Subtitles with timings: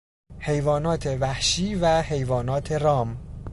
[0.39, 3.17] حیوانات وحشی و حیوانات رام